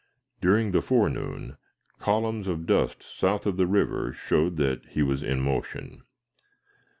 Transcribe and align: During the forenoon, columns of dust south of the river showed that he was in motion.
During 0.41 0.71
the 0.71 0.81
forenoon, 0.81 1.57
columns 1.99 2.47
of 2.47 2.65
dust 2.65 3.03
south 3.03 3.45
of 3.45 3.57
the 3.57 3.67
river 3.67 4.11
showed 4.13 4.57
that 4.57 4.81
he 4.89 5.03
was 5.03 5.21
in 5.21 5.39
motion. 5.39 6.01